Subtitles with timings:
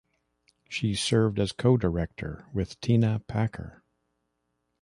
[0.67, 3.83] She served as co-director, with Tina Packer.